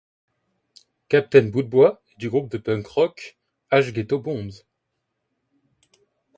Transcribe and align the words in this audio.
Captain 1.09 1.51
Bootbois, 1.51 2.01
et 2.11 2.15
du 2.17 2.27
groupe 2.31 2.49
de 2.49 2.57
punk 2.57 2.87
rock 2.87 3.37
H-Ghetto 3.71 4.17
Bombs. 4.17 4.63